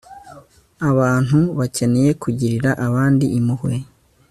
abantu 0.89 1.39
bakeneye 1.57 2.11
kugirira 2.21 2.69
abandi 2.85 3.25
impuhwe 3.37 3.73